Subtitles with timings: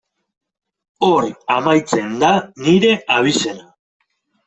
[1.09, 1.27] Hor
[1.57, 2.33] amaitzen da
[2.65, 3.67] nire abizena.